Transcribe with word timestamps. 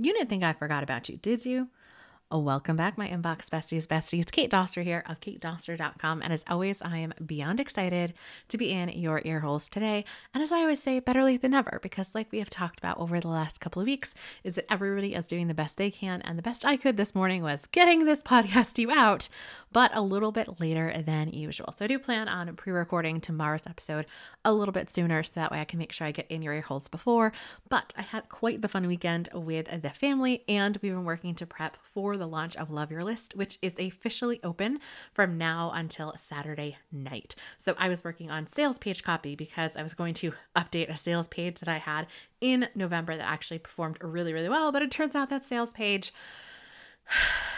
You 0.00 0.14
didn't 0.14 0.30
think 0.30 0.42
I 0.42 0.54
forgot 0.54 0.82
about 0.82 1.10
you, 1.10 1.18
did 1.18 1.44
you? 1.44 1.68
Welcome 2.32 2.76
back, 2.76 2.96
my 2.96 3.08
inbox 3.08 3.48
besties, 3.48 3.88
besties. 3.88 4.30
Kate 4.30 4.48
Doster 4.48 4.84
here 4.84 5.02
of 5.08 5.18
katedoster.com. 5.18 6.22
And 6.22 6.32
as 6.32 6.44
always, 6.48 6.80
I 6.80 6.98
am 6.98 7.12
beyond 7.26 7.58
excited 7.58 8.14
to 8.46 8.56
be 8.56 8.70
in 8.70 8.88
your 8.90 9.20
ear 9.24 9.40
holes 9.40 9.68
today. 9.68 10.04
And 10.32 10.40
as 10.40 10.52
I 10.52 10.60
always 10.60 10.80
say, 10.80 11.00
better 11.00 11.24
late 11.24 11.42
than 11.42 11.50
never, 11.50 11.80
because 11.82 12.14
like 12.14 12.30
we 12.30 12.38
have 12.38 12.48
talked 12.48 12.78
about 12.78 13.00
over 13.00 13.18
the 13.18 13.26
last 13.26 13.58
couple 13.58 13.82
of 13.82 13.86
weeks, 13.86 14.14
is 14.44 14.54
that 14.54 14.72
everybody 14.72 15.14
is 15.16 15.26
doing 15.26 15.48
the 15.48 15.54
best 15.54 15.76
they 15.76 15.90
can. 15.90 16.22
And 16.22 16.38
the 16.38 16.42
best 16.42 16.64
I 16.64 16.76
could 16.76 16.96
this 16.96 17.16
morning 17.16 17.42
was 17.42 17.62
getting 17.72 18.04
this 18.04 18.22
podcast 18.22 18.74
to 18.74 18.82
you 18.82 18.92
out, 18.92 19.28
but 19.72 19.90
a 19.92 20.00
little 20.00 20.30
bit 20.30 20.60
later 20.60 21.02
than 21.04 21.30
usual. 21.30 21.72
So 21.72 21.84
I 21.84 21.88
do 21.88 21.98
plan 21.98 22.28
on 22.28 22.54
pre 22.54 22.72
recording 22.72 23.20
tomorrow's 23.20 23.66
episode 23.66 24.06
a 24.44 24.52
little 24.52 24.72
bit 24.72 24.88
sooner 24.88 25.24
so 25.24 25.32
that 25.34 25.50
way 25.50 25.60
I 25.60 25.64
can 25.64 25.80
make 25.80 25.90
sure 25.90 26.06
I 26.06 26.12
get 26.12 26.30
in 26.30 26.42
your 26.42 26.54
ear 26.54 26.60
holes 26.60 26.86
before. 26.86 27.32
But 27.68 27.92
I 27.98 28.02
had 28.02 28.28
quite 28.28 28.62
the 28.62 28.68
fun 28.68 28.86
weekend 28.86 29.30
with 29.34 29.82
the 29.82 29.90
family, 29.90 30.44
and 30.48 30.78
we've 30.80 30.92
been 30.92 31.04
working 31.04 31.34
to 31.34 31.44
prep 31.44 31.76
for 31.82 32.19
the 32.20 32.28
launch 32.28 32.54
of 32.56 32.70
Love 32.70 32.92
Your 32.92 33.02
List, 33.02 33.34
which 33.34 33.58
is 33.60 33.74
officially 33.78 34.38
open 34.44 34.78
from 35.12 35.36
now 35.36 35.72
until 35.74 36.14
Saturday 36.16 36.76
night. 36.92 37.34
So 37.58 37.74
I 37.78 37.88
was 37.88 38.04
working 38.04 38.30
on 38.30 38.46
sales 38.46 38.78
page 38.78 39.02
copy 39.02 39.34
because 39.34 39.76
I 39.76 39.82
was 39.82 39.94
going 39.94 40.14
to 40.14 40.32
update 40.54 40.88
a 40.88 40.96
sales 40.96 41.26
page 41.26 41.58
that 41.60 41.68
I 41.68 41.78
had 41.78 42.06
in 42.40 42.68
November 42.74 43.16
that 43.16 43.28
actually 43.28 43.58
performed 43.58 43.98
really, 44.00 44.32
really 44.32 44.48
well. 44.48 44.70
But 44.70 44.82
it 44.82 44.90
turns 44.90 45.16
out 45.16 45.30
that 45.30 45.44
sales 45.44 45.72
page 45.72 46.12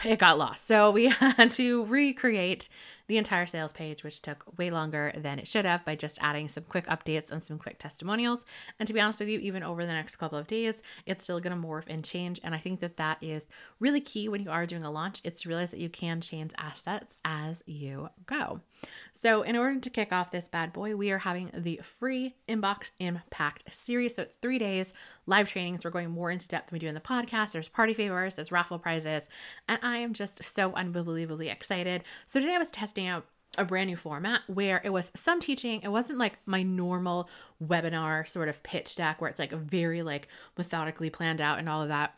it 0.04 0.18
got 0.18 0.38
lost. 0.38 0.66
So 0.66 0.90
we 0.90 1.06
had 1.08 1.50
to 1.52 1.84
recreate 1.86 2.68
the 3.08 3.16
entire 3.16 3.46
sales 3.46 3.72
page, 3.72 4.04
which 4.04 4.20
took 4.20 4.44
way 4.58 4.70
longer 4.70 5.10
than 5.16 5.38
it 5.38 5.48
should 5.48 5.64
have 5.64 5.82
by 5.84 5.96
just 5.96 6.18
adding 6.20 6.46
some 6.46 6.64
quick 6.64 6.86
updates 6.88 7.30
and 7.30 7.42
some 7.42 7.58
quick 7.58 7.78
testimonials. 7.78 8.44
And 8.78 8.86
to 8.86 8.92
be 8.92 9.00
honest 9.00 9.18
with 9.18 9.30
you, 9.30 9.38
even 9.40 9.62
over 9.62 9.86
the 9.86 9.92
next 9.92 10.16
couple 10.16 10.36
of 10.36 10.46
days, 10.46 10.82
it's 11.06 11.24
still 11.24 11.40
going 11.40 11.58
to 11.58 11.66
morph 11.66 11.84
and 11.88 12.04
change. 12.04 12.38
And 12.44 12.54
I 12.54 12.58
think 12.58 12.80
that 12.80 12.98
that 12.98 13.16
is 13.22 13.48
really 13.80 14.02
key 14.02 14.28
when 14.28 14.42
you 14.42 14.50
are 14.50 14.66
doing 14.66 14.84
a 14.84 14.90
launch. 14.90 15.22
It's 15.24 15.40
to 15.42 15.48
realize 15.48 15.70
that 15.70 15.80
you 15.80 15.88
can 15.88 16.20
change 16.20 16.52
assets 16.58 17.16
as 17.24 17.62
you 17.64 18.10
go. 18.26 18.60
So, 19.12 19.42
in 19.42 19.56
order 19.56 19.80
to 19.80 19.90
kick 19.90 20.12
off 20.12 20.30
this 20.30 20.46
bad 20.46 20.72
boy, 20.72 20.94
we 20.94 21.10
are 21.10 21.18
having 21.18 21.50
the 21.52 21.78
free 21.78 22.36
Inbox 22.48 22.90
Impact 23.00 23.74
series. 23.74 24.14
So, 24.14 24.22
it's 24.22 24.36
three 24.36 24.58
days 24.58 24.92
live 25.26 25.48
trainings. 25.48 25.84
We're 25.84 25.90
going 25.90 26.10
more 26.10 26.30
into 26.30 26.46
depth 26.46 26.70
than 26.70 26.76
we 26.76 26.78
do 26.78 26.86
in 26.86 26.94
the 26.94 27.00
podcast. 27.00 27.52
There's 27.52 27.68
party 27.68 27.94
favors, 27.94 28.34
there's 28.34 28.52
raffle 28.52 28.78
prizes, 28.78 29.28
and 29.68 29.78
I 29.88 29.98
am 29.98 30.12
just 30.12 30.42
so 30.44 30.72
unbelievably 30.74 31.48
excited. 31.48 32.04
So, 32.26 32.38
today 32.40 32.54
I 32.54 32.58
was 32.58 32.70
testing 32.70 33.06
out 33.06 33.26
a 33.56 33.64
brand 33.64 33.88
new 33.88 33.96
format 33.96 34.42
where 34.46 34.80
it 34.84 34.90
was 34.90 35.10
some 35.14 35.40
teaching. 35.40 35.80
It 35.82 35.88
wasn't 35.88 36.18
like 36.18 36.38
my 36.46 36.62
normal 36.62 37.28
webinar 37.64 38.28
sort 38.28 38.48
of 38.48 38.62
pitch 38.62 38.94
deck 38.94 39.20
where 39.20 39.30
it's 39.30 39.38
like 39.38 39.52
very 39.52 40.02
like 40.02 40.28
methodically 40.56 41.10
planned 41.10 41.40
out 41.40 41.58
and 41.58 41.68
all 41.68 41.82
of 41.82 41.88
that 41.88 42.14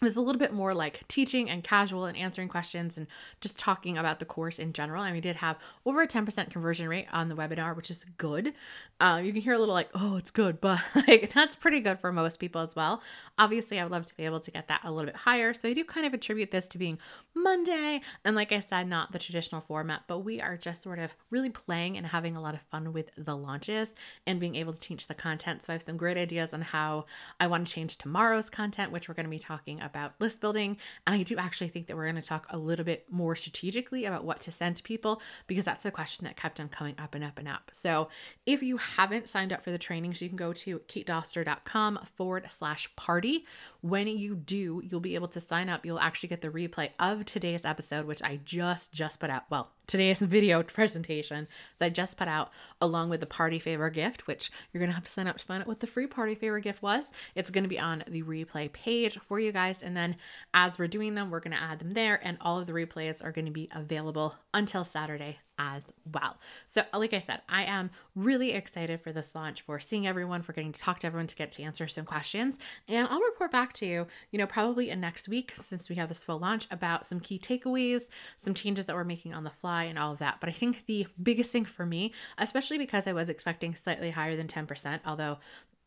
it 0.00 0.04
was 0.04 0.16
a 0.16 0.22
little 0.22 0.38
bit 0.38 0.54
more 0.54 0.72
like 0.72 1.06
teaching 1.08 1.50
and 1.50 1.62
casual 1.62 2.06
and 2.06 2.16
answering 2.16 2.48
questions 2.48 2.96
and 2.96 3.06
just 3.42 3.58
talking 3.58 3.98
about 3.98 4.18
the 4.18 4.24
course 4.24 4.58
in 4.58 4.72
general. 4.72 5.02
And 5.02 5.14
we 5.14 5.20
did 5.20 5.36
have 5.36 5.58
over 5.84 6.00
a 6.00 6.08
10% 6.08 6.48
conversion 6.48 6.88
rate 6.88 7.06
on 7.12 7.28
the 7.28 7.34
webinar, 7.34 7.76
which 7.76 7.90
is 7.90 8.06
good. 8.16 8.54
Um, 8.98 9.24
you 9.26 9.32
can 9.32 9.42
hear 9.42 9.52
a 9.52 9.58
little 9.58 9.74
like, 9.74 9.90
oh, 9.94 10.16
it's 10.16 10.30
good, 10.30 10.58
but 10.62 10.80
like 10.94 11.34
that's 11.34 11.54
pretty 11.54 11.80
good 11.80 12.00
for 12.00 12.12
most 12.12 12.38
people 12.38 12.62
as 12.62 12.74
well. 12.74 13.02
Obviously, 13.36 13.78
I 13.78 13.82
would 13.82 13.92
love 13.92 14.06
to 14.06 14.16
be 14.16 14.24
able 14.24 14.40
to 14.40 14.50
get 14.50 14.68
that 14.68 14.80
a 14.84 14.90
little 14.90 15.04
bit 15.04 15.16
higher. 15.16 15.52
So 15.52 15.68
I 15.68 15.74
do 15.74 15.84
kind 15.84 16.06
of 16.06 16.14
attribute 16.14 16.50
this 16.50 16.66
to 16.68 16.78
being 16.78 16.98
Monday. 17.34 18.00
And 18.24 18.34
like 18.34 18.52
I 18.52 18.60
said, 18.60 18.88
not 18.88 19.12
the 19.12 19.18
traditional 19.18 19.60
format, 19.60 20.04
but 20.06 20.20
we 20.20 20.40
are 20.40 20.56
just 20.56 20.80
sort 20.80 20.98
of 20.98 21.14
really 21.28 21.50
playing 21.50 21.98
and 21.98 22.06
having 22.06 22.36
a 22.36 22.40
lot 22.40 22.54
of 22.54 22.62
fun 22.62 22.94
with 22.94 23.10
the 23.18 23.36
launches 23.36 23.94
and 24.26 24.40
being 24.40 24.54
able 24.54 24.72
to 24.72 24.80
change 24.80 25.08
the 25.08 25.14
content. 25.14 25.62
So 25.62 25.72
I 25.72 25.74
have 25.74 25.82
some 25.82 25.98
great 25.98 26.16
ideas 26.16 26.54
on 26.54 26.62
how 26.62 27.04
I 27.38 27.48
want 27.48 27.66
to 27.66 27.72
change 27.72 27.98
tomorrow's 27.98 28.48
content, 28.48 28.92
which 28.92 29.06
we're 29.06 29.14
going 29.14 29.24
to 29.24 29.30
be 29.30 29.38
talking 29.38 29.78
about 29.78 29.89
about 29.90 30.14
list 30.20 30.40
building. 30.40 30.76
And 31.06 31.16
I 31.16 31.22
do 31.22 31.36
actually 31.36 31.68
think 31.68 31.86
that 31.86 31.96
we're 31.96 32.10
going 32.10 32.16
to 32.16 32.22
talk 32.22 32.46
a 32.50 32.58
little 32.58 32.84
bit 32.84 33.06
more 33.10 33.36
strategically 33.36 34.04
about 34.04 34.24
what 34.24 34.40
to 34.42 34.52
send 34.52 34.76
to 34.76 34.82
people 34.82 35.20
because 35.46 35.64
that's 35.64 35.84
a 35.84 35.90
question 35.90 36.24
that 36.24 36.36
kept 36.36 36.60
on 36.60 36.68
coming 36.68 36.94
up 36.98 37.14
and 37.14 37.24
up 37.24 37.38
and 37.38 37.48
up. 37.48 37.70
So 37.72 38.08
if 38.46 38.62
you 38.62 38.76
haven't 38.76 39.28
signed 39.28 39.52
up 39.52 39.62
for 39.62 39.70
the 39.70 39.78
trainings, 39.78 40.22
you 40.22 40.28
can 40.28 40.36
go 40.36 40.52
to 40.52 40.78
katedoster.com 40.80 42.00
forward 42.16 42.46
slash 42.50 42.94
party. 42.96 43.44
When 43.82 44.06
you 44.06 44.34
do, 44.34 44.82
you'll 44.84 45.00
be 45.00 45.14
able 45.14 45.28
to 45.28 45.40
sign 45.40 45.68
up. 45.68 45.84
You'll 45.84 46.00
actually 46.00 46.28
get 46.28 46.40
the 46.40 46.48
replay 46.48 46.90
of 46.98 47.24
today's 47.24 47.64
episode, 47.64 48.06
which 48.06 48.22
I 48.22 48.40
just 48.44 48.92
just 48.92 49.20
put 49.20 49.30
out. 49.30 49.44
Well, 49.50 49.70
today's 49.90 50.20
video 50.20 50.62
presentation 50.62 51.48
that 51.78 51.86
I 51.86 51.90
just 51.90 52.16
put 52.16 52.28
out, 52.28 52.50
along 52.80 53.10
with 53.10 53.20
the 53.20 53.26
party 53.26 53.58
favor 53.58 53.90
gift, 53.90 54.26
which 54.26 54.50
you're 54.72 54.78
going 54.78 54.90
to 54.90 54.94
have 54.94 55.04
to 55.04 55.10
sign 55.10 55.26
up 55.26 55.38
to 55.38 55.44
find 55.44 55.62
out 55.62 55.68
what 55.68 55.80
the 55.80 55.86
free 55.86 56.06
party 56.06 56.34
favor 56.34 56.60
gift 56.60 56.82
was. 56.82 57.10
It's 57.34 57.50
going 57.50 57.64
to 57.64 57.68
be 57.68 57.78
on 57.78 58.04
the 58.06 58.22
replay 58.22 58.72
page 58.72 59.18
for 59.18 59.40
you 59.40 59.52
guys. 59.52 59.82
And 59.82 59.96
then 59.96 60.16
as 60.54 60.78
we're 60.78 60.88
doing 60.88 61.14
them, 61.14 61.30
we're 61.30 61.40
going 61.40 61.56
to 61.56 61.62
add 61.62 61.80
them 61.80 61.90
there, 61.90 62.20
and 62.22 62.38
all 62.40 62.58
of 62.58 62.66
the 62.66 62.72
replays 62.72 63.22
are 63.24 63.32
going 63.32 63.46
to 63.46 63.50
be 63.50 63.68
available 63.74 64.36
until 64.54 64.84
Saturday 64.84 65.38
as 65.60 65.92
well. 66.10 66.38
So, 66.66 66.82
uh, 66.92 66.98
like 66.98 67.12
I 67.12 67.18
said, 67.18 67.42
I 67.48 67.64
am 67.64 67.90
really 68.16 68.52
excited 68.52 69.00
for 69.00 69.12
this 69.12 69.34
launch, 69.34 69.60
for 69.60 69.78
seeing 69.78 70.06
everyone, 70.06 70.40
for 70.40 70.52
getting 70.54 70.72
to 70.72 70.80
talk 70.80 71.00
to 71.00 71.06
everyone, 71.06 71.26
to 71.26 71.36
get 71.36 71.52
to 71.52 71.62
answer 71.62 71.86
some 71.86 72.06
questions. 72.06 72.58
And 72.88 73.06
I'll 73.08 73.20
report 73.20 73.52
back 73.52 73.74
to 73.74 73.86
you, 73.86 74.06
you 74.30 74.38
know, 74.38 74.46
probably 74.46 74.88
in 74.88 75.00
next 75.00 75.28
week, 75.28 75.52
since 75.54 75.90
we 75.90 75.96
have 75.96 76.08
this 76.08 76.24
full 76.24 76.38
launch, 76.38 76.66
about 76.70 77.04
some 77.04 77.20
key 77.20 77.38
takeaways, 77.38 78.02
some 78.36 78.54
changes 78.54 78.86
that 78.86 78.96
we're 78.96 79.04
making 79.04 79.34
on 79.34 79.44
the 79.44 79.50
fly, 79.50 79.84
and 79.84 79.98
all 79.98 80.12
of 80.12 80.18
that. 80.18 80.38
But 80.40 80.48
I 80.48 80.52
think 80.52 80.86
the 80.86 81.06
biggest 81.22 81.50
thing 81.50 81.66
for 81.66 81.84
me, 81.84 82.12
especially 82.38 82.78
because 82.78 83.06
I 83.06 83.12
was 83.12 83.28
expecting 83.28 83.74
slightly 83.74 84.10
higher 84.10 84.36
than 84.36 84.48
10%, 84.48 85.00
although 85.04 85.38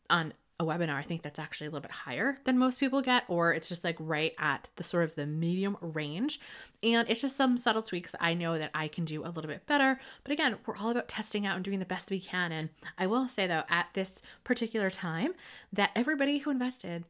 on 0.08 0.34
a 0.60 0.64
webinar, 0.64 0.94
I 0.94 1.02
think 1.02 1.22
that's 1.22 1.38
actually 1.38 1.66
a 1.66 1.70
little 1.70 1.82
bit 1.82 1.90
higher 1.90 2.38
than 2.44 2.58
most 2.58 2.78
people 2.78 3.02
get, 3.02 3.24
or 3.26 3.52
it's 3.52 3.68
just 3.68 3.82
like 3.82 3.96
right 3.98 4.34
at 4.38 4.70
the 4.76 4.84
sort 4.84 5.04
of 5.04 5.14
the 5.16 5.26
medium 5.26 5.76
range. 5.80 6.38
And 6.82 7.08
it's 7.08 7.20
just 7.20 7.36
some 7.36 7.56
subtle 7.56 7.82
tweaks 7.82 8.14
I 8.20 8.34
know 8.34 8.56
that 8.56 8.70
I 8.72 8.86
can 8.86 9.04
do 9.04 9.24
a 9.24 9.30
little 9.30 9.48
bit 9.48 9.66
better. 9.66 10.00
But 10.22 10.32
again, 10.32 10.56
we're 10.64 10.76
all 10.76 10.90
about 10.90 11.08
testing 11.08 11.44
out 11.44 11.56
and 11.56 11.64
doing 11.64 11.80
the 11.80 11.84
best 11.84 12.10
we 12.10 12.20
can. 12.20 12.52
And 12.52 12.68
I 12.96 13.06
will 13.08 13.26
say 13.26 13.46
though, 13.48 13.64
at 13.68 13.88
this 13.94 14.22
particular 14.44 14.90
time, 14.90 15.34
that 15.72 15.90
everybody 15.96 16.38
who 16.38 16.50
invested 16.50 17.04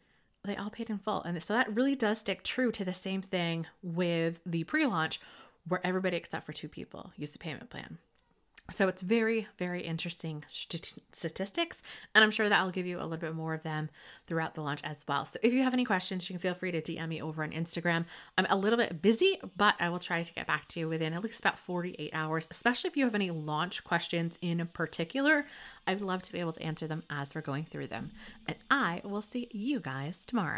they 0.44 0.56
all 0.56 0.70
paid 0.70 0.90
in 0.90 0.98
full. 0.98 1.22
And 1.22 1.42
so 1.42 1.54
that 1.54 1.74
really 1.74 1.94
does 1.94 2.18
stick 2.18 2.42
true 2.42 2.70
to 2.72 2.84
the 2.84 2.94
same 2.94 3.22
thing 3.22 3.66
with 3.82 4.40
the 4.44 4.64
pre 4.64 4.86
launch, 4.86 5.20
where 5.66 5.80
everybody 5.84 6.16
except 6.16 6.44
for 6.44 6.52
two 6.52 6.68
people 6.68 7.12
used 7.16 7.34
the 7.34 7.38
payment 7.38 7.70
plan. 7.70 7.98
So 8.70 8.88
it's 8.88 9.02
very, 9.02 9.46
very 9.58 9.82
interesting 9.82 10.42
statistics, 10.48 11.82
and 12.14 12.24
I'm 12.24 12.30
sure 12.30 12.48
that 12.48 12.58
I'll 12.58 12.70
give 12.70 12.86
you 12.86 12.96
a 12.98 13.04
little 13.04 13.18
bit 13.18 13.34
more 13.34 13.52
of 13.52 13.62
them 13.62 13.90
throughout 14.26 14.54
the 14.54 14.62
launch 14.62 14.80
as 14.84 15.04
well. 15.06 15.26
So 15.26 15.38
if 15.42 15.52
you 15.52 15.62
have 15.62 15.74
any 15.74 15.84
questions, 15.84 16.28
you 16.28 16.34
can 16.34 16.40
feel 16.40 16.54
free 16.54 16.72
to 16.72 16.80
DM 16.80 17.08
me 17.08 17.20
over 17.20 17.42
on 17.42 17.50
Instagram. 17.50 18.06
I'm 18.38 18.46
a 18.48 18.56
little 18.56 18.78
bit 18.78 19.02
busy, 19.02 19.38
but 19.58 19.74
I 19.80 19.90
will 19.90 19.98
try 19.98 20.22
to 20.22 20.32
get 20.32 20.46
back 20.46 20.66
to 20.68 20.80
you 20.80 20.88
within 20.88 21.12
at 21.12 21.22
least 21.22 21.40
about 21.40 21.58
48 21.58 22.10
hours, 22.14 22.48
especially 22.50 22.88
if 22.88 22.96
you 22.96 23.04
have 23.04 23.14
any 23.14 23.30
launch 23.30 23.84
questions 23.84 24.38
in 24.40 24.66
particular. 24.72 25.46
I 25.86 25.92
would 25.92 26.02
love 26.02 26.22
to 26.22 26.32
be 26.32 26.40
able 26.40 26.52
to 26.52 26.62
answer 26.62 26.86
them 26.86 27.02
as 27.10 27.34
we're 27.34 27.42
going 27.42 27.64
through 27.64 27.88
them. 27.88 28.12
And 28.48 28.56
I 28.70 29.02
will 29.04 29.22
see 29.22 29.46
you 29.52 29.78
guys 29.78 30.24
tomorrow. 30.26 30.52